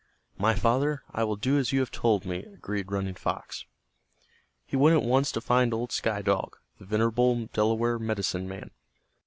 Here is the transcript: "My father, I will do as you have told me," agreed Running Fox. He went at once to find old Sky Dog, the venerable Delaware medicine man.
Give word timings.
"My 0.39 0.55
father, 0.55 1.03
I 1.13 1.23
will 1.23 1.35
do 1.35 1.59
as 1.59 1.71
you 1.71 1.79
have 1.79 1.91
told 1.91 2.25
me," 2.25 2.39
agreed 2.39 2.91
Running 2.91 3.13
Fox. 3.13 3.65
He 4.65 4.75
went 4.75 4.95
at 4.97 5.07
once 5.07 5.31
to 5.31 5.41
find 5.41 5.75
old 5.75 5.91
Sky 5.91 6.23
Dog, 6.23 6.57
the 6.79 6.85
venerable 6.87 7.45
Delaware 7.53 7.99
medicine 7.99 8.47
man. 8.49 8.71